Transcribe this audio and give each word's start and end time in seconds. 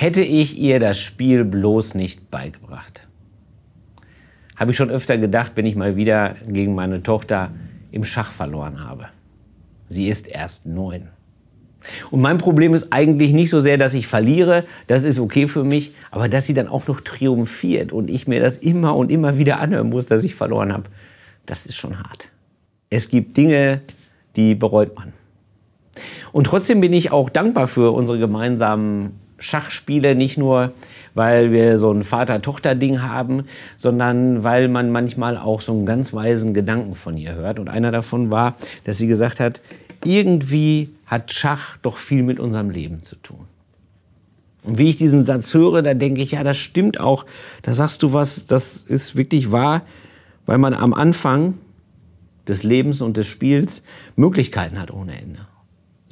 hätte 0.00 0.22
ich 0.22 0.58
ihr 0.58 0.80
das 0.80 0.98
Spiel 0.98 1.44
bloß 1.44 1.94
nicht 1.94 2.30
beigebracht. 2.30 3.06
Habe 4.56 4.70
ich 4.70 4.76
schon 4.78 4.90
öfter 4.90 5.18
gedacht, 5.18 5.52
wenn 5.56 5.66
ich 5.66 5.76
mal 5.76 5.94
wieder 5.94 6.36
gegen 6.46 6.74
meine 6.74 7.02
Tochter 7.02 7.50
im 7.90 8.04
Schach 8.04 8.32
verloren 8.32 8.82
habe. 8.82 9.08
Sie 9.88 10.08
ist 10.08 10.26
erst 10.26 10.64
neun. 10.64 11.08
Und 12.10 12.22
mein 12.22 12.38
Problem 12.38 12.72
ist 12.72 12.94
eigentlich 12.94 13.34
nicht 13.34 13.50
so 13.50 13.60
sehr, 13.60 13.76
dass 13.76 13.92
ich 13.92 14.06
verliere, 14.06 14.64
das 14.86 15.04
ist 15.04 15.18
okay 15.18 15.48
für 15.48 15.64
mich, 15.64 15.92
aber 16.10 16.30
dass 16.30 16.46
sie 16.46 16.54
dann 16.54 16.68
auch 16.68 16.86
noch 16.88 17.02
triumphiert 17.02 17.92
und 17.92 18.08
ich 18.08 18.26
mir 18.26 18.40
das 18.40 18.56
immer 18.56 18.96
und 18.96 19.10
immer 19.10 19.36
wieder 19.36 19.60
anhören 19.60 19.90
muss, 19.90 20.06
dass 20.06 20.24
ich 20.24 20.34
verloren 20.34 20.72
habe, 20.72 20.84
das 21.44 21.66
ist 21.66 21.76
schon 21.76 21.98
hart. 21.98 22.30
Es 22.88 23.10
gibt 23.10 23.36
Dinge, 23.36 23.82
die 24.36 24.54
bereut 24.54 24.96
man. 24.96 25.12
Und 26.32 26.44
trotzdem 26.44 26.80
bin 26.80 26.94
ich 26.94 27.12
auch 27.12 27.28
dankbar 27.28 27.66
für 27.66 27.92
unsere 27.92 28.18
gemeinsamen 28.18 29.19
Schachspiele, 29.40 30.14
nicht 30.14 30.38
nur, 30.38 30.72
weil 31.14 31.50
wir 31.50 31.78
so 31.78 31.92
ein 31.92 32.04
Vater-Tochter-Ding 32.04 33.02
haben, 33.02 33.44
sondern 33.76 34.44
weil 34.44 34.68
man 34.68 34.90
manchmal 34.92 35.36
auch 35.36 35.60
so 35.60 35.72
einen 35.72 35.86
ganz 35.86 36.12
weisen 36.12 36.54
Gedanken 36.54 36.94
von 36.94 37.16
ihr 37.16 37.34
hört. 37.34 37.58
Und 37.58 37.68
einer 37.68 37.90
davon 37.90 38.30
war, 38.30 38.56
dass 38.84 38.98
sie 38.98 39.06
gesagt 39.06 39.40
hat, 39.40 39.60
irgendwie 40.04 40.90
hat 41.06 41.32
Schach 41.32 41.76
doch 41.78 41.96
viel 41.96 42.22
mit 42.22 42.38
unserem 42.38 42.70
Leben 42.70 43.02
zu 43.02 43.16
tun. 43.16 43.46
Und 44.62 44.78
wie 44.78 44.90
ich 44.90 44.96
diesen 44.96 45.24
Satz 45.24 45.54
höre, 45.54 45.82
da 45.82 45.94
denke 45.94 46.20
ich, 46.20 46.32
ja, 46.32 46.44
das 46.44 46.58
stimmt 46.58 47.00
auch. 47.00 47.24
Da 47.62 47.72
sagst 47.72 48.02
du 48.02 48.12
was, 48.12 48.46
das 48.46 48.84
ist 48.84 49.16
wirklich 49.16 49.50
wahr, 49.50 49.82
weil 50.46 50.58
man 50.58 50.74
am 50.74 50.92
Anfang 50.92 51.58
des 52.46 52.62
Lebens 52.62 53.00
und 53.00 53.16
des 53.16 53.26
Spiels 53.26 53.82
Möglichkeiten 54.16 54.78
hat 54.78 54.90
ohne 54.90 55.18
Ende. 55.20 55.46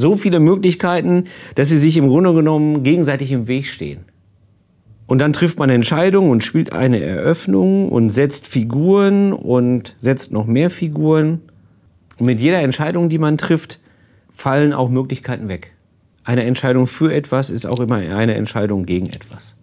So 0.00 0.16
viele 0.16 0.38
Möglichkeiten, 0.38 1.24
dass 1.56 1.70
sie 1.70 1.76
sich 1.76 1.96
im 1.96 2.06
Grunde 2.06 2.32
genommen 2.32 2.84
gegenseitig 2.84 3.32
im 3.32 3.48
Weg 3.48 3.66
stehen. 3.66 4.04
Und 5.08 5.18
dann 5.18 5.32
trifft 5.32 5.58
man 5.58 5.70
Entscheidungen 5.70 6.30
und 6.30 6.44
spielt 6.44 6.72
eine 6.72 7.00
Eröffnung 7.00 7.88
und 7.88 8.10
setzt 8.10 8.46
Figuren 8.46 9.32
und 9.32 9.96
setzt 9.98 10.30
noch 10.30 10.46
mehr 10.46 10.70
Figuren. 10.70 11.40
Und 12.16 12.27
mit 12.27 12.40
jeder 12.40 12.60
Entscheidung, 12.60 13.08
die 13.08 13.18
man 13.18 13.38
trifft, 13.38 13.80
fallen 14.30 14.72
auch 14.72 14.88
Möglichkeiten 14.88 15.48
weg. 15.48 15.72
Eine 16.22 16.44
Entscheidung 16.44 16.86
für 16.86 17.12
etwas 17.12 17.50
ist 17.50 17.66
auch 17.66 17.80
immer 17.80 17.96
eine 17.96 18.36
Entscheidung 18.36 18.86
gegen 18.86 19.06
etwas. 19.06 19.56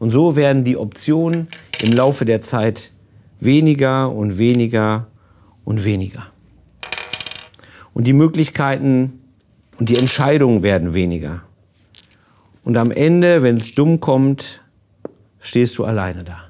Und 0.00 0.10
so 0.10 0.34
werden 0.34 0.64
die 0.64 0.76
Optionen 0.76 1.46
im 1.80 1.92
Laufe 1.92 2.24
der 2.24 2.40
Zeit 2.40 2.90
weniger 3.38 4.10
und 4.10 4.38
weniger 4.38 5.06
und 5.64 5.84
weniger. 5.84 6.32
Und 7.94 8.08
die 8.08 8.12
Möglichkeiten 8.12 9.20
und 9.78 9.88
die 9.88 9.96
Entscheidungen 9.96 10.62
werden 10.62 10.94
weniger. 10.94 11.42
Und 12.64 12.76
am 12.76 12.90
Ende, 12.90 13.42
wenn 13.42 13.56
es 13.56 13.74
dumm 13.74 14.00
kommt, 14.00 14.62
stehst 15.40 15.78
du 15.78 15.84
alleine 15.84 16.24
da. 16.24 16.44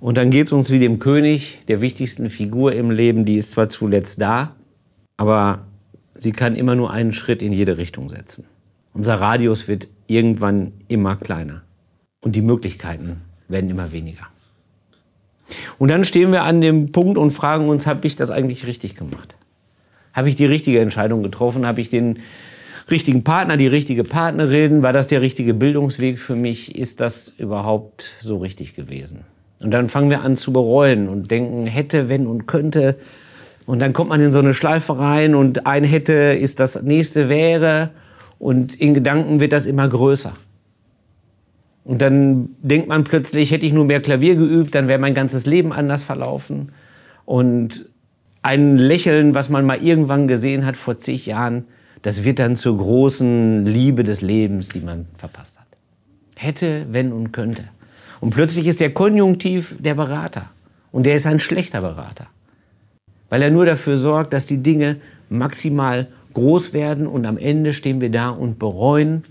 Und 0.00 0.16
dann 0.16 0.30
geht 0.30 0.46
es 0.46 0.52
uns 0.52 0.70
wie 0.70 0.78
dem 0.78 0.98
König, 0.98 1.58
der 1.68 1.80
wichtigsten 1.80 2.30
Figur 2.30 2.72
im 2.72 2.90
Leben, 2.90 3.24
die 3.24 3.36
ist 3.36 3.50
zwar 3.50 3.68
zuletzt 3.68 4.20
da, 4.20 4.56
aber 5.16 5.66
sie 6.14 6.32
kann 6.32 6.56
immer 6.56 6.74
nur 6.74 6.90
einen 6.90 7.12
Schritt 7.12 7.42
in 7.42 7.52
jede 7.52 7.76
Richtung 7.76 8.08
setzen. 8.08 8.44
Unser 8.94 9.16
Radius 9.16 9.68
wird 9.68 9.88
irgendwann 10.06 10.72
immer 10.88 11.16
kleiner 11.16 11.62
und 12.22 12.34
die 12.34 12.42
Möglichkeiten 12.42 13.20
werden 13.48 13.68
immer 13.68 13.92
weniger. 13.92 14.26
Und 15.78 15.90
dann 15.90 16.04
stehen 16.04 16.32
wir 16.32 16.44
an 16.44 16.60
dem 16.60 16.92
Punkt 16.92 17.18
und 17.18 17.30
fragen 17.30 17.68
uns, 17.68 17.86
habe 17.86 18.06
ich 18.06 18.16
das 18.16 18.30
eigentlich 18.30 18.66
richtig 18.66 18.94
gemacht? 18.94 19.36
Habe 20.12 20.28
ich 20.28 20.36
die 20.36 20.46
richtige 20.46 20.80
Entscheidung 20.80 21.22
getroffen? 21.22 21.66
Habe 21.66 21.80
ich 21.80 21.90
den 21.90 22.20
richtigen 22.90 23.24
Partner, 23.24 23.56
die 23.56 23.66
richtige 23.66 24.04
Partnerin? 24.04 24.82
War 24.82 24.92
das 24.92 25.08
der 25.08 25.20
richtige 25.20 25.54
Bildungsweg 25.54 26.18
für 26.18 26.34
mich? 26.34 26.76
Ist 26.76 27.00
das 27.00 27.34
überhaupt 27.38 28.14
so 28.20 28.38
richtig 28.38 28.74
gewesen? 28.74 29.20
Und 29.60 29.70
dann 29.72 29.88
fangen 29.88 30.10
wir 30.10 30.22
an 30.22 30.36
zu 30.36 30.52
bereuen 30.52 31.08
und 31.08 31.30
denken, 31.30 31.66
hätte, 31.66 32.08
wenn 32.08 32.26
und 32.26 32.46
könnte. 32.46 32.96
Und 33.66 33.78
dann 33.78 33.92
kommt 33.92 34.08
man 34.08 34.20
in 34.20 34.32
so 34.32 34.38
eine 34.38 34.54
Schleife 34.54 34.98
rein 34.98 35.34
und 35.34 35.66
ein 35.66 35.84
hätte 35.84 36.12
ist 36.12 36.60
das 36.60 36.82
nächste 36.82 37.28
wäre. 37.28 37.90
Und 38.38 38.74
in 38.74 38.94
Gedanken 38.94 39.38
wird 39.38 39.52
das 39.52 39.66
immer 39.66 39.86
größer. 39.86 40.32
Und 41.84 42.00
dann 42.02 42.50
denkt 42.62 42.88
man 42.88 43.04
plötzlich, 43.04 43.50
hätte 43.50 43.66
ich 43.66 43.72
nur 43.72 43.84
mehr 43.84 44.00
Klavier 44.00 44.36
geübt, 44.36 44.74
dann 44.74 44.88
wäre 44.88 44.98
mein 44.98 45.14
ganzes 45.14 45.44
Leben 45.44 45.72
anders 45.72 46.02
verlaufen. 46.02 46.72
Und 47.26 47.89
ein 48.42 48.78
Lächeln, 48.78 49.34
was 49.34 49.48
man 49.48 49.64
mal 49.66 49.82
irgendwann 49.82 50.28
gesehen 50.28 50.64
hat 50.64 50.76
vor 50.76 50.96
zig 50.96 51.26
Jahren, 51.26 51.64
das 52.02 52.24
wird 52.24 52.38
dann 52.38 52.56
zur 52.56 52.78
großen 52.78 53.66
Liebe 53.66 54.04
des 54.04 54.20
Lebens, 54.22 54.70
die 54.70 54.80
man 54.80 55.06
verpasst 55.18 55.58
hat. 55.60 55.66
Hätte, 56.36 56.86
wenn 56.90 57.12
und 57.12 57.32
könnte. 57.32 57.64
Und 58.20 58.30
plötzlich 58.30 58.66
ist 58.66 58.80
der 58.80 58.92
Konjunktiv 58.92 59.76
der 59.78 59.94
Berater. 59.94 60.50
Und 60.92 61.04
der 61.04 61.14
ist 61.14 61.26
ein 61.26 61.40
schlechter 61.40 61.82
Berater. 61.82 62.26
Weil 63.28 63.42
er 63.42 63.50
nur 63.50 63.66
dafür 63.66 63.96
sorgt, 63.96 64.32
dass 64.32 64.46
die 64.46 64.62
Dinge 64.62 64.96
maximal 65.28 66.08
groß 66.34 66.72
werden 66.72 67.06
und 67.06 67.26
am 67.26 67.38
Ende 67.38 67.72
stehen 67.72 68.00
wir 68.00 68.10
da 68.10 68.30
und 68.30 68.58
bereuen 68.58 69.24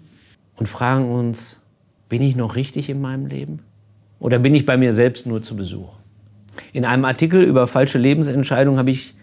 und 0.55 0.67
fragen 0.67 1.09
uns, 1.09 1.61
bin 2.07 2.21
ich 2.21 2.35
noch 2.35 2.55
richtig 2.55 2.89
in 2.89 3.01
meinem 3.01 3.25
Leben? 3.25 3.59
Oder 4.19 4.39
bin 4.39 4.55
ich 4.55 4.65
bei 4.65 4.77
mir 4.77 4.93
selbst 4.93 5.25
nur 5.25 5.41
zu 5.41 5.55
Besuch? 5.55 5.98
In 6.73 6.85
einem 6.85 7.05
Artikel 7.05 7.43
über 7.43 7.67
falsche 7.67 7.97
Lebensentscheidungen 7.97 8.79
habe 8.79 8.91
ich 8.91 9.15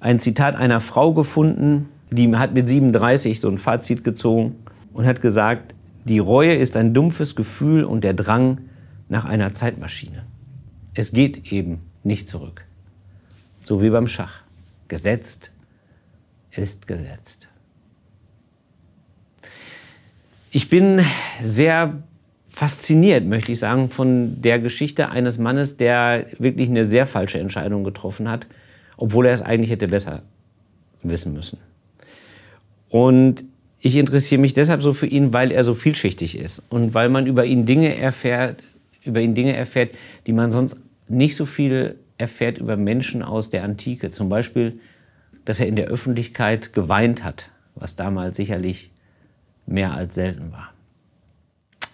ein 0.00 0.18
Zitat 0.18 0.56
einer 0.56 0.80
Frau 0.80 1.14
gefunden, 1.14 1.88
die 2.10 2.34
hat 2.36 2.54
mit 2.54 2.68
37 2.68 3.40
so 3.40 3.48
ein 3.48 3.58
Fazit 3.58 4.04
gezogen 4.04 4.56
und 4.92 5.06
hat 5.06 5.20
gesagt, 5.20 5.74
die 6.04 6.18
Reue 6.18 6.54
ist 6.54 6.76
ein 6.76 6.94
dumpfes 6.94 7.34
Gefühl 7.34 7.84
und 7.84 8.04
der 8.04 8.14
Drang 8.14 8.58
nach 9.08 9.24
einer 9.24 9.52
Zeitmaschine. 9.52 10.24
Es 10.94 11.12
geht 11.12 11.52
eben 11.52 11.80
nicht 12.02 12.28
zurück. 12.28 12.64
So 13.60 13.82
wie 13.82 13.90
beim 13.90 14.06
Schach. 14.06 14.42
Gesetzt 14.88 15.50
ist 16.50 16.86
gesetzt. 16.86 17.48
Ich 20.50 20.68
bin 20.68 21.04
sehr 21.42 22.02
fasziniert, 22.54 23.26
möchte 23.26 23.50
ich 23.50 23.58
sagen, 23.58 23.88
von 23.88 24.40
der 24.40 24.60
Geschichte 24.60 25.08
eines 25.08 25.38
Mannes, 25.38 25.76
der 25.76 26.26
wirklich 26.38 26.68
eine 26.68 26.84
sehr 26.84 27.04
falsche 27.04 27.40
Entscheidung 27.40 27.82
getroffen 27.82 28.30
hat, 28.30 28.46
obwohl 28.96 29.26
er 29.26 29.32
es 29.32 29.42
eigentlich 29.42 29.70
hätte 29.70 29.88
besser 29.88 30.22
wissen 31.02 31.32
müssen. 31.32 31.58
Und 32.88 33.44
ich 33.80 33.96
interessiere 33.96 34.40
mich 34.40 34.54
deshalb 34.54 34.82
so 34.82 34.92
für 34.92 35.08
ihn, 35.08 35.32
weil 35.32 35.50
er 35.50 35.64
so 35.64 35.74
vielschichtig 35.74 36.38
ist 36.38 36.62
und 36.68 36.94
weil 36.94 37.08
man 37.08 37.26
über 37.26 37.44
ihn 37.44 37.66
Dinge 37.66 37.96
erfährt, 37.96 38.62
über 39.02 39.20
ihn 39.20 39.34
Dinge 39.34 39.56
erfährt, 39.56 39.90
die 40.28 40.32
man 40.32 40.52
sonst 40.52 40.76
nicht 41.08 41.34
so 41.34 41.46
viel 41.46 41.96
erfährt 42.18 42.58
über 42.58 42.76
Menschen 42.76 43.24
aus 43.24 43.50
der 43.50 43.64
Antike. 43.64 44.10
Zum 44.10 44.28
Beispiel, 44.28 44.78
dass 45.44 45.58
er 45.58 45.66
in 45.66 45.74
der 45.74 45.88
Öffentlichkeit 45.88 46.72
geweint 46.72 47.24
hat, 47.24 47.50
was 47.74 47.96
damals 47.96 48.36
sicherlich 48.36 48.92
mehr 49.66 49.92
als 49.92 50.14
selten 50.14 50.52
war. 50.52 50.73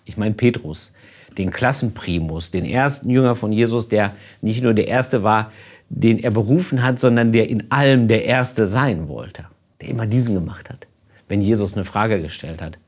Ich 0.04 0.16
meine 0.16 0.34
Petrus, 0.34 0.92
den 1.38 1.50
Klassenprimus, 1.50 2.50
den 2.50 2.64
ersten 2.64 3.10
Jünger 3.10 3.34
von 3.34 3.52
Jesus, 3.52 3.88
der 3.88 4.12
nicht 4.40 4.62
nur 4.62 4.74
der 4.74 4.88
Erste 4.88 5.22
war, 5.22 5.52
den 5.88 6.18
er 6.18 6.30
berufen 6.30 6.82
hat, 6.82 6.98
sondern 6.98 7.32
der 7.32 7.48
in 7.48 7.70
allem 7.70 8.08
der 8.08 8.24
Erste 8.24 8.66
sein 8.66 9.08
wollte. 9.08 9.44
Der 9.80 9.88
immer 9.88 10.06
diesen 10.06 10.34
gemacht 10.34 10.70
hat, 10.70 10.86
wenn 11.28 11.40
Jesus 11.40 11.74
eine 11.74 11.84
Frage 11.84 12.20
gestellt 12.20 12.62
hat. 12.62 12.78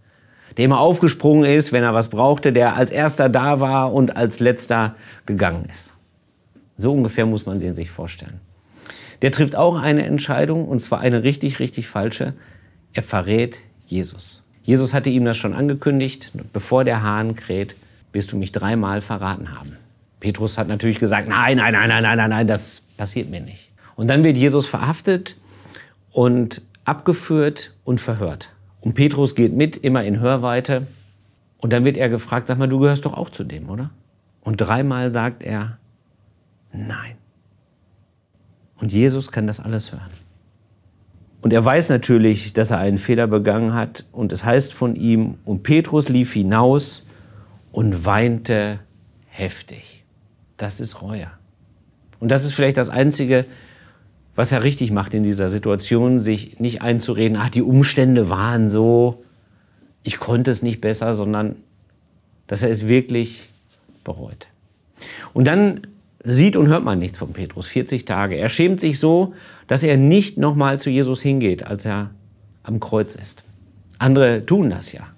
Der 0.56 0.66
immer 0.66 0.80
aufgesprungen 0.80 1.44
ist, 1.44 1.72
wenn 1.72 1.82
er 1.82 1.94
was 1.94 2.10
brauchte, 2.10 2.52
der 2.52 2.76
als 2.76 2.90
Erster 2.90 3.28
da 3.28 3.60
war 3.60 3.92
und 3.92 4.16
als 4.16 4.38
Letzter 4.38 4.96
gegangen 5.24 5.64
ist. 5.70 5.94
So 6.76 6.92
ungefähr 6.92 7.26
muss 7.26 7.46
man 7.46 7.60
den 7.60 7.74
sich 7.74 7.90
vorstellen. 7.90 8.40
Der 9.22 9.30
trifft 9.30 9.56
auch 9.56 9.80
eine 9.80 10.04
Entscheidung, 10.04 10.66
und 10.66 10.80
zwar 10.80 11.00
eine 11.00 11.22
richtig, 11.22 11.60
richtig 11.60 11.88
falsche. 11.88 12.34
Er 12.92 13.02
verrät 13.02 13.60
Jesus. 13.86 14.42
Jesus 14.62 14.94
hatte 14.94 15.10
ihm 15.10 15.24
das 15.24 15.36
schon 15.36 15.54
angekündigt, 15.54 16.32
bevor 16.52 16.84
der 16.84 17.02
Hahn 17.02 17.34
kräht, 17.34 17.74
wirst 18.12 18.32
du 18.32 18.36
mich 18.36 18.52
dreimal 18.52 19.00
verraten 19.00 19.58
haben. 19.58 19.76
Petrus 20.20 20.56
hat 20.56 20.68
natürlich 20.68 20.98
gesagt, 20.98 21.28
nein, 21.28 21.56
nein, 21.56 21.72
nein, 21.72 21.88
nein, 21.88 22.02
nein, 22.02 22.16
nein, 22.16 22.30
nein, 22.30 22.46
das 22.46 22.82
passiert 22.96 23.28
mir 23.28 23.40
nicht. 23.40 23.70
Und 23.96 24.08
dann 24.08 24.22
wird 24.22 24.36
Jesus 24.36 24.66
verhaftet 24.66 25.36
und 26.12 26.62
abgeführt 26.84 27.72
und 27.84 28.00
verhört. 28.00 28.50
Und 28.80 28.94
Petrus 28.94 29.34
geht 29.34 29.52
mit, 29.52 29.76
immer 29.76 30.04
in 30.04 30.20
Hörweite. 30.20 30.86
Und 31.58 31.72
dann 31.72 31.84
wird 31.84 31.96
er 31.96 32.08
gefragt, 32.08 32.46
sag 32.46 32.58
mal, 32.58 32.68
du 32.68 32.78
gehörst 32.78 33.04
doch 33.04 33.14
auch 33.14 33.30
zu 33.30 33.44
dem, 33.44 33.68
oder? 33.68 33.90
Und 34.42 34.56
dreimal 34.56 35.12
sagt 35.12 35.42
er, 35.42 35.78
nein. 36.72 37.16
Und 38.76 38.92
Jesus 38.92 39.30
kann 39.30 39.46
das 39.46 39.60
alles 39.60 39.92
hören. 39.92 40.10
Und 41.42 41.52
er 41.52 41.64
weiß 41.64 41.90
natürlich, 41.90 42.52
dass 42.52 42.70
er 42.70 42.78
einen 42.78 42.98
Fehler 42.98 43.26
begangen 43.26 43.74
hat. 43.74 44.06
Und 44.12 44.32
es 44.32 44.44
heißt 44.44 44.72
von 44.72 44.94
ihm, 44.94 45.34
und 45.44 45.64
Petrus 45.64 46.08
lief 46.08 46.32
hinaus 46.32 47.04
und 47.72 48.06
weinte 48.06 48.78
heftig. 49.26 50.04
Das 50.56 50.80
ist 50.80 51.02
Reue. 51.02 51.26
Und 52.20 52.28
das 52.28 52.44
ist 52.44 52.54
vielleicht 52.54 52.76
das 52.76 52.88
Einzige, 52.88 53.44
was 54.36 54.52
er 54.52 54.62
richtig 54.62 54.92
macht 54.92 55.14
in 55.14 55.24
dieser 55.24 55.48
Situation, 55.48 56.20
sich 56.20 56.60
nicht 56.60 56.80
einzureden, 56.80 57.36
ach, 57.36 57.50
die 57.50 57.62
Umstände 57.62 58.30
waren 58.30 58.68
so. 58.68 59.22
ich 60.04 60.18
konnte 60.18 60.50
es 60.50 60.62
nicht 60.62 60.80
besser, 60.80 61.14
sondern 61.14 61.56
dass 62.46 62.62
er 62.62 62.70
es 62.70 62.86
wirklich 62.86 63.48
bereut. 64.04 64.48
Und 65.32 65.46
dann 65.46 65.86
sieht 66.24 66.56
und 66.56 66.68
hört 66.68 66.84
man 66.84 66.98
nichts 66.98 67.18
von 67.18 67.32
Petrus, 67.32 67.66
40 67.66 68.04
Tage. 68.04 68.36
Er 68.36 68.48
schämt 68.48 68.80
sich 68.80 68.98
so, 68.98 69.34
dass 69.66 69.82
er 69.82 69.96
nicht 69.96 70.38
nochmal 70.38 70.78
zu 70.78 70.90
Jesus 70.90 71.22
hingeht, 71.22 71.64
als 71.66 71.84
er 71.84 72.10
am 72.62 72.80
Kreuz 72.80 73.14
ist. 73.14 73.42
Andere 73.98 74.44
tun 74.46 74.70
das 74.70 74.92
ja. 74.92 75.08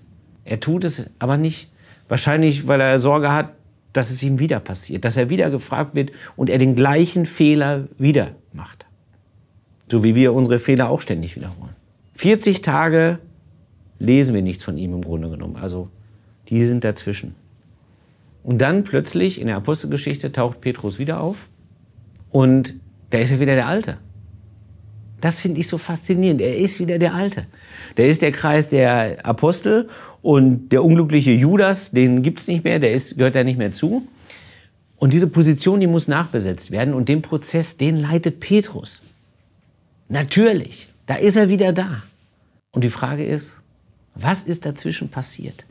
Er 0.44 0.60
tut 0.60 0.84
es 0.84 1.10
aber 1.18 1.36
nicht, 1.36 1.68
wahrscheinlich 2.08 2.66
weil 2.66 2.80
er 2.80 2.98
Sorge 2.98 3.32
hat, 3.32 3.54
dass 3.92 4.10
es 4.10 4.22
ihm 4.22 4.38
wieder 4.38 4.60
passiert, 4.60 5.04
dass 5.04 5.16
er 5.16 5.30
wieder 5.30 5.50
gefragt 5.50 5.94
wird 5.94 6.10
und 6.36 6.50
er 6.50 6.58
den 6.58 6.74
gleichen 6.74 7.26
Fehler 7.26 7.84
wieder 7.96 8.32
macht. 8.52 8.86
So 9.88 10.02
wie 10.02 10.14
wir 10.14 10.32
unsere 10.32 10.58
Fehler 10.58 10.88
auch 10.88 11.00
ständig 11.00 11.36
wiederholen. 11.36 11.74
40 12.14 12.62
Tage 12.62 13.18
lesen 13.98 14.34
wir 14.34 14.42
nichts 14.42 14.64
von 14.64 14.76
ihm 14.76 14.94
im 14.94 15.02
Grunde 15.02 15.30
genommen. 15.30 15.56
Also 15.56 15.88
die 16.48 16.64
sind 16.64 16.84
dazwischen. 16.84 17.34
Und 18.44 18.58
dann 18.58 18.84
plötzlich 18.84 19.40
in 19.40 19.48
der 19.48 19.56
Apostelgeschichte 19.56 20.30
taucht 20.30 20.60
Petrus 20.60 21.00
wieder 21.00 21.20
auf 21.20 21.48
und 22.30 22.74
da 23.10 23.18
ist 23.18 23.30
er 23.30 23.40
wieder 23.40 23.54
der 23.54 23.66
Alte. 23.66 23.98
Das 25.20 25.40
finde 25.40 25.58
ich 25.60 25.68
so 25.68 25.78
faszinierend. 25.78 26.42
Er 26.42 26.58
ist 26.58 26.78
wieder 26.78 26.98
der 26.98 27.14
Alte. 27.14 27.46
Der 27.96 28.08
ist 28.08 28.20
der 28.20 28.30
Kreis 28.30 28.68
der 28.68 29.24
Apostel 29.24 29.88
und 30.20 30.68
der 30.68 30.84
unglückliche 30.84 31.30
Judas, 31.30 31.92
den 31.92 32.22
gibt 32.22 32.40
es 32.40 32.46
nicht 32.46 32.64
mehr, 32.64 32.78
der 32.78 32.92
ist, 32.92 33.16
gehört 33.16 33.34
da 33.34 33.42
nicht 33.42 33.56
mehr 33.56 33.72
zu. 33.72 34.06
Und 34.96 35.14
diese 35.14 35.28
Position, 35.28 35.80
die 35.80 35.86
muss 35.86 36.06
nachbesetzt 36.06 36.70
werden 36.70 36.92
und 36.92 37.08
den 37.08 37.22
Prozess, 37.22 37.78
den 37.78 37.96
leitet 37.96 38.40
Petrus. 38.40 39.00
Natürlich, 40.10 40.88
da 41.06 41.14
ist 41.14 41.36
er 41.36 41.48
wieder 41.48 41.72
da. 41.72 42.02
Und 42.72 42.84
die 42.84 42.90
Frage 42.90 43.24
ist, 43.24 43.54
was 44.14 44.42
ist 44.42 44.66
dazwischen 44.66 45.08
passiert? 45.08 45.64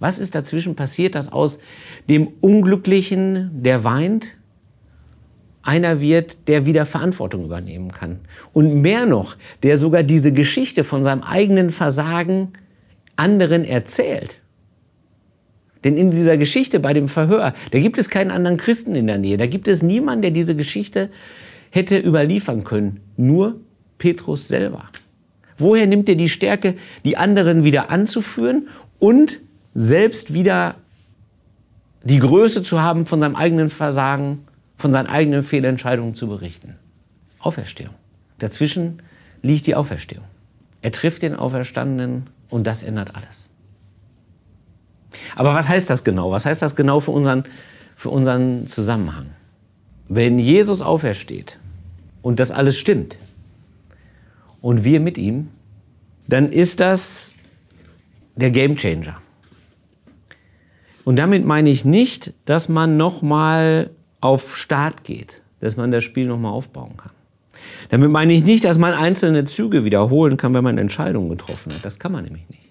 Was 0.00 0.18
ist 0.18 0.34
dazwischen 0.34 0.74
passiert, 0.74 1.14
dass 1.14 1.30
aus 1.30 1.60
dem 2.08 2.26
Unglücklichen, 2.40 3.50
der 3.62 3.84
weint, 3.84 4.36
einer 5.62 6.00
wird, 6.00 6.48
der 6.48 6.64
wieder 6.66 6.86
Verantwortung 6.86 7.44
übernehmen 7.44 7.92
kann. 7.92 8.20
Und 8.52 8.80
mehr 8.80 9.06
noch, 9.06 9.36
der 9.62 9.76
sogar 9.76 10.02
diese 10.02 10.32
Geschichte 10.32 10.84
von 10.84 11.02
seinem 11.02 11.22
eigenen 11.22 11.70
Versagen 11.70 12.48
anderen 13.16 13.64
erzählt. 13.64 14.40
Denn 15.84 15.96
in 15.96 16.10
dieser 16.10 16.36
Geschichte 16.36 16.80
bei 16.80 16.92
dem 16.92 17.08
Verhör, 17.08 17.54
da 17.70 17.78
gibt 17.78 17.98
es 17.98 18.10
keinen 18.10 18.30
anderen 18.30 18.56
Christen 18.56 18.94
in 18.94 19.06
der 19.06 19.18
Nähe. 19.18 19.36
Da 19.36 19.46
gibt 19.46 19.68
es 19.68 19.82
niemanden, 19.82 20.22
der 20.22 20.30
diese 20.30 20.56
Geschichte 20.56 21.10
hätte 21.70 21.98
überliefern 21.98 22.64
können. 22.64 23.00
Nur 23.16 23.60
Petrus 23.98 24.48
selber. 24.48 24.90
Woher 25.56 25.86
nimmt 25.86 26.08
er 26.08 26.14
die 26.14 26.28
Stärke, 26.28 26.74
die 27.04 27.16
anderen 27.16 27.64
wieder 27.64 27.90
anzuführen 27.90 28.68
und 28.98 29.40
selbst 29.74 30.32
wieder 30.32 30.76
die 32.02 32.18
Größe 32.18 32.62
zu 32.62 32.80
haben, 32.80 33.06
von 33.06 33.20
seinem 33.20 33.36
eigenen 33.36 33.70
Versagen, 33.70 34.46
von 34.78 34.92
seinen 34.92 35.06
eigenen 35.06 35.42
Fehlentscheidungen 35.42 36.14
zu 36.14 36.28
berichten. 36.28 36.76
Auferstehung. 37.38 37.94
Dazwischen 38.38 39.02
liegt 39.42 39.66
die 39.66 39.74
Auferstehung. 39.74 40.24
Er 40.82 40.92
trifft 40.92 41.22
den 41.22 41.36
Auferstandenen 41.36 42.28
und 42.48 42.66
das 42.66 42.82
ändert 42.82 43.14
alles. 43.14 43.46
Aber 45.36 45.54
was 45.54 45.68
heißt 45.68 45.90
das 45.90 46.04
genau? 46.04 46.30
Was 46.30 46.46
heißt 46.46 46.62
das 46.62 46.76
genau 46.76 47.00
für 47.00 47.10
unseren, 47.10 47.44
für 47.96 48.10
unseren 48.10 48.66
Zusammenhang? 48.66 49.26
Wenn 50.08 50.38
Jesus 50.38 50.82
aufersteht 50.82 51.58
und 52.22 52.40
das 52.40 52.50
alles 52.50 52.78
stimmt 52.78 53.16
und 54.60 54.84
wir 54.84 55.00
mit 55.00 55.18
ihm, 55.18 55.48
dann 56.28 56.48
ist 56.48 56.80
das 56.80 57.36
der 58.36 58.50
Gamechanger. 58.50 59.20
Und 61.04 61.16
damit 61.16 61.44
meine 61.44 61.70
ich 61.70 61.84
nicht, 61.84 62.32
dass 62.44 62.68
man 62.68 62.96
nochmal 62.96 63.90
auf 64.20 64.56
Start 64.56 65.04
geht, 65.04 65.42
dass 65.60 65.76
man 65.76 65.90
das 65.90 66.04
Spiel 66.04 66.26
nochmal 66.26 66.52
aufbauen 66.52 66.96
kann. 66.96 67.12
Damit 67.88 68.10
meine 68.10 68.32
ich 68.32 68.44
nicht, 68.44 68.64
dass 68.64 68.78
man 68.78 68.94
einzelne 68.94 69.44
Züge 69.44 69.84
wiederholen 69.84 70.36
kann, 70.36 70.54
wenn 70.54 70.64
man 70.64 70.78
Entscheidungen 70.78 71.28
getroffen 71.28 71.74
hat. 71.74 71.84
Das 71.84 71.98
kann 71.98 72.12
man 72.12 72.24
nämlich 72.24 72.48
nicht. 72.48 72.62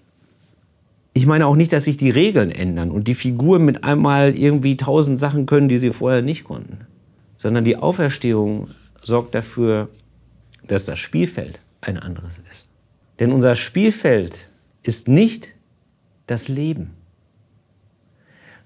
Ich 1.13 1.25
meine 1.25 1.47
auch 1.47 1.55
nicht, 1.55 1.73
dass 1.73 1.83
sich 1.83 1.97
die 1.97 2.11
Regeln 2.11 2.51
ändern 2.51 2.91
und 2.91 3.07
die 3.07 3.13
Figuren 3.13 3.65
mit 3.65 3.83
einmal 3.83 4.35
irgendwie 4.35 4.77
tausend 4.77 5.19
Sachen 5.19 5.45
können, 5.45 5.67
die 5.67 5.77
sie 5.77 5.91
vorher 5.91 6.21
nicht 6.21 6.43
konnten. 6.43 6.87
Sondern 7.37 7.63
die 7.63 7.77
Auferstehung 7.77 8.69
sorgt 9.03 9.35
dafür, 9.35 9.89
dass 10.67 10.85
das 10.85 10.99
Spielfeld 10.99 11.59
ein 11.81 11.97
anderes 11.97 12.41
ist. 12.49 12.69
Denn 13.19 13.31
unser 13.31 13.55
Spielfeld 13.55 14.49
ist 14.83 15.07
nicht 15.07 15.55
das 16.27 16.47
Leben 16.47 16.91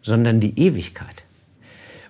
sondern 0.04 0.40
die 0.40 0.60
Ewigkeit. 0.60 1.24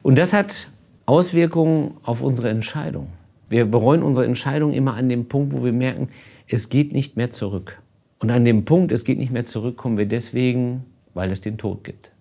Und 0.01 0.17
das 0.17 0.33
hat 0.33 0.69
Auswirkungen 1.05 1.95
auf 2.03 2.21
unsere 2.21 2.49
Entscheidung. 2.49 3.07
Wir 3.47 3.65
bereuen 3.65 4.03
unsere 4.03 4.25
Entscheidung 4.25 4.73
immer 4.73 4.95
an 4.95 5.07
dem 5.07 5.27
Punkt, 5.27 5.53
wo 5.53 5.63
wir 5.63 5.71
merken, 5.71 6.09
es 6.47 6.69
geht 6.69 6.91
nicht 6.91 7.15
mehr 7.15 7.29
zurück. 7.29 7.81
Und 8.19 8.31
an 8.31 8.45
dem 8.45 8.65
Punkt, 8.65 8.91
es 8.91 9.05
geht 9.05 9.19
nicht 9.19 9.31
mehr 9.31 9.45
zurück, 9.45 9.77
kommen 9.77 9.97
wir 9.97 10.07
deswegen, 10.07 10.85
weil 11.13 11.31
es 11.31 11.41
den 11.41 11.57
Tod 11.57 11.83
gibt. 11.83 12.11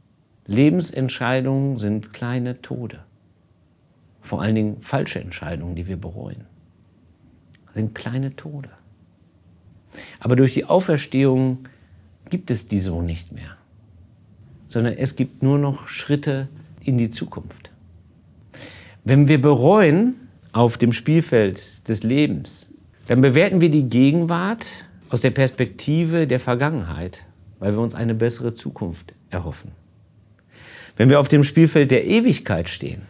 Lebensentscheidungen 0.47 1.79
sind 1.79 2.13
kleine 2.13 2.61
Tode. 2.61 3.01
Vor 4.21 4.43
allen 4.43 4.55
Dingen 4.55 4.77
falsche 4.81 5.21
Entscheidungen, 5.21 5.75
die 5.75 5.87
wir 5.87 5.97
bereuen, 5.97 6.45
sind 7.71 7.95
kleine 7.95 8.37
Tode. 8.37 8.71
Aber 10.21 10.37
durch 10.37 10.55
die 10.55 10.65
Auferstehung 10.65 11.69
gibt 12.29 12.51
es 12.51 12.69
die 12.69 12.81
so 12.81 13.03
nicht 13.03 13.33
mehr 13.33 13.57
sondern 14.73 14.95
es 14.95 15.17
gibt 15.17 15.43
nur 15.43 15.59
noch 15.59 15.87
Schritte 15.89 16.49
in 16.83 16.99
die 16.99 17.11
Zukunft. 17.11 17.71
Wenn 19.05 19.29
wir 19.29 19.41
bereuen 19.41 20.29
auf 20.53 20.79
dem 20.79 20.93
Spielfeld 20.93 21.89
des 21.89 22.03
Lebens, 22.03 22.69
dann 23.07 23.21
bewerten 23.21 23.61
wir 23.61 23.69
die 23.69 23.89
Gegenwart 23.89 24.71
aus 25.11 25.21
der 25.21 25.31
Perspektive 25.31 26.27
der 26.27 26.41
Vergangenheit, 26.41 27.21
weil 27.59 27.73
wir 27.73 27.81
uns 27.81 27.95
eine 27.95 28.15
bessere 28.15 28.55
Zukunft 28.55 29.13
erhoffen. 29.31 29.73
Wenn 30.97 31.11
wir 31.11 31.21
auf 31.21 31.29
dem 31.29 31.45
Spielfeld 31.45 31.91
der 31.91 32.07
Ewigkeit 32.07 32.69
stehen, 32.69 33.03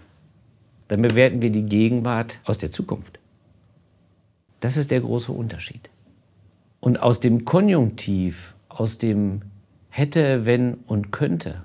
dann 0.88 1.02
bewerten 1.02 1.42
wir 1.42 1.50
die 1.50 1.66
Gegenwart 1.66 2.38
aus 2.44 2.58
der 2.58 2.70
Zukunft. 2.70 3.18
Das 4.60 4.76
ist 4.76 4.90
der 4.90 5.00
große 5.00 5.32
Unterschied. 5.32 5.90
Und 6.80 7.00
aus 7.00 7.20
dem 7.20 7.44
Konjunktiv, 7.44 8.54
aus 8.68 8.98
dem 8.98 9.42
hätte, 9.92 10.46
wenn 10.46 10.74
und 10.74 11.12
könnte, 11.12 11.62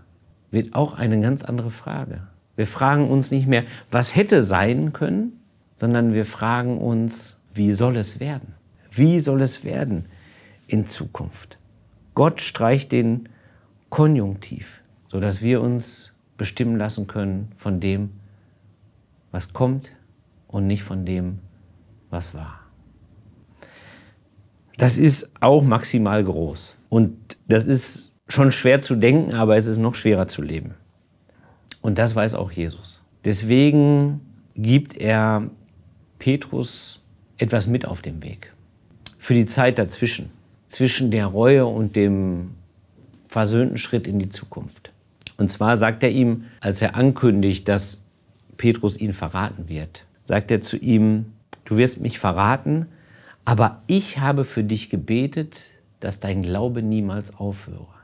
wird 0.52 0.76
auch 0.76 0.94
eine 0.94 1.20
ganz 1.22 1.44
andere 1.44 1.72
Frage. 1.72 2.28
Wir 2.58 2.68
fragen 2.68 3.10
uns 3.10 3.32
nicht 3.32 3.48
mehr, 3.48 3.64
was 3.90 4.16
hätte 4.18 4.42
sein 4.42 4.92
können, 4.92 5.40
sondern 5.76 6.14
wir 6.14 6.26
fragen 6.26 6.78
uns, 6.78 7.40
wie 7.54 7.72
soll 7.72 7.96
es 7.96 8.20
werden? 8.20 8.54
Wie 8.92 9.22
soll 9.22 9.42
es 9.42 9.64
werden 9.64 10.08
in 10.68 10.88
Zukunft? 10.88 11.58
Gott 12.16 12.42
streicht 12.42 12.92
den 12.92 13.30
Konjunktiv, 13.90 14.82
sodass 15.08 15.42
wir 15.42 15.62
uns 15.62 16.14
bestimmen 16.36 16.76
lassen 16.76 17.08
können 17.08 17.54
von 17.56 17.80
dem, 17.80 18.10
was 19.32 19.54
kommt 19.54 19.94
und 20.48 20.68
nicht 20.68 20.84
von 20.84 21.06
dem, 21.06 21.40
was 22.10 22.34
war. 22.34 22.60
Das 24.78 24.98
ist 24.98 25.32
auch 25.40 25.64
maximal 25.64 26.24
groß. 26.24 26.78
Und 26.90 27.38
das 27.48 27.66
ist 27.66 28.07
schon 28.28 28.52
schwer 28.52 28.80
zu 28.80 28.96
denken, 28.96 29.34
aber 29.34 29.58
es 29.58 29.68
ist 29.68 29.78
noch 29.78 29.96
schwerer 29.96 30.28
zu 30.28 30.42
leben. 30.42 30.74
Und 31.82 31.98
das 31.98 32.16
weiß 32.16 32.34
auch 32.34 32.52
Jesus. 32.52 33.02
Deswegen 33.24 34.22
gibt 34.56 34.98
er 34.98 35.50
Petrus 36.20 37.04
etwas 37.38 37.68
mit 37.68 37.88
auf 37.88 38.02
dem 38.02 38.24
Weg. 38.24 38.54
Für 39.18 39.34
die 39.34 39.46
Zeit 39.46 39.80
dazwischen. 39.80 40.32
Zwischen 40.68 41.12
der 41.12 41.28
Reue 41.28 41.66
und 41.66 41.96
dem 41.96 42.52
versöhnten 43.28 43.78
Schritt 43.78 44.08
in 44.08 44.20
die 44.20 44.30
Zukunft. 44.30 44.92
Und 45.38 45.50
zwar 45.50 45.78
sagt 45.78 46.04
er 46.04 46.10
ihm, 46.10 46.46
als 46.60 46.82
er 46.82 46.96
ankündigt, 46.96 47.68
dass 47.70 48.04
Petrus 48.58 48.98
ihn 48.98 49.14
verraten 49.14 49.70
wird, 49.70 50.06
sagt 50.24 50.52
er 50.52 50.62
zu 50.62 50.78
ihm, 50.78 51.34
du 51.66 51.78
wirst 51.78 52.02
mich 52.02 52.20
verraten, 52.20 52.88
aber 53.46 53.84
ich 53.88 54.20
habe 54.20 54.44
für 54.46 54.64
dich 54.64 54.90
gebetet, 54.90 55.72
dass 56.00 56.20
dein 56.20 56.42
Glaube 56.42 56.82
niemals 56.82 57.38
aufhöre. 57.38 57.97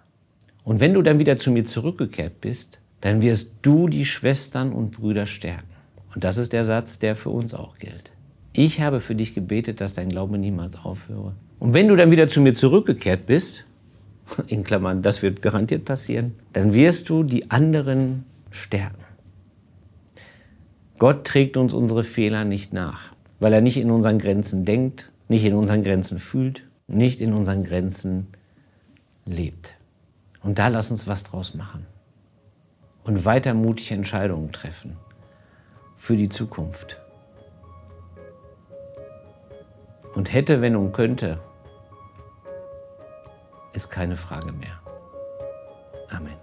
Und 0.64 0.80
wenn 0.80 0.94
du 0.94 1.02
dann 1.02 1.20
wieder 1.20 1.38
zu 1.38 1.52
mir 1.52 1.66
zurückgekehrt 1.66 2.42
bist, 2.42 2.80
dann 3.02 3.22
wirst 3.22 3.52
du 3.62 3.88
die 3.90 4.06
Schwestern 4.06 4.72
und 4.72 4.92
Brüder 4.92 5.26
stärken. 5.26 5.68
Und 6.16 6.24
das 6.24 6.38
ist 6.38 6.54
der 6.54 6.64
Satz, 6.64 7.00
der 7.00 7.16
für 7.16 7.30
uns 7.30 7.54
auch 7.54 7.78
gilt. 7.78 8.12
Ich 8.54 8.80
habe 8.82 9.02
für 9.02 9.16
dich 9.16 9.34
gebetet, 9.34 9.82
dass 9.82 9.94
dein 9.94 10.10
Glaube 10.10 10.38
niemals 10.38 10.78
aufhöre. 10.78 11.36
Und 11.60 11.74
wenn 11.74 11.88
du 11.88 11.96
dann 11.96 12.12
wieder 12.12 12.28
zu 12.28 12.40
mir 12.40 12.54
zurückgekehrt 12.54 13.26
bist, 13.26 13.66
in 14.48 14.64
Klammern, 14.64 15.02
das 15.02 15.22
wird 15.22 15.42
garantiert 15.42 15.86
passieren, 15.86 16.36
dann 16.54 16.74
wirst 16.74 17.10
du 17.10 17.24
die 17.24 17.52
anderen 17.52 18.26
stärken. 18.52 19.04
Gott 21.00 21.26
trägt 21.26 21.58
uns 21.58 21.74
unsere 21.74 22.04
Fehler 22.04 22.46
nicht 22.46 22.72
nach, 22.72 23.14
weil 23.40 23.52
er 23.52 23.62
nicht 23.62 23.78
in 23.78 23.92
unseren 23.92 24.20
Grenzen 24.20 24.64
denkt, 24.64 25.12
nicht 25.28 25.44
in 25.44 25.56
unseren 25.56 25.84
Grenzen 25.84 26.20
fühlt, 26.20 26.64
nicht 26.88 27.20
in 27.20 27.34
unseren 27.34 27.64
Grenzen 27.64 28.28
lebt. 29.26 29.74
Und 30.44 30.60
da 30.60 30.68
lass 30.68 30.92
uns 30.92 31.08
was 31.08 31.24
draus 31.24 31.54
machen. 31.54 31.88
Und 33.04 33.26
weiter 33.26 33.54
mutige 33.54 33.96
Entscheidungen 33.96 34.52
treffen. 34.52 34.98
Für 35.96 36.16
die 36.16 36.30
Zukunft. 36.30 37.02
Und 40.14 40.32
hätte, 40.32 40.62
wenn 40.62 40.76
und 40.76 40.92
könnte, 40.92 41.40
ist 43.74 43.90
keine 43.90 44.16
Frage 44.16 44.52
mehr. 44.52 44.80
Amen. 46.10 46.38